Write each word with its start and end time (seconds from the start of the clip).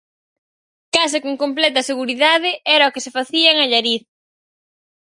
Case 0.95 1.17
con 1.23 1.33
completa 1.43 1.87
seguridade 1.91 2.51
era 2.75 2.89
o 2.89 2.93
que 2.93 3.03
se 3.05 3.13
facía 3.17 3.49
en 3.51 3.57
Allariz. 3.59 4.03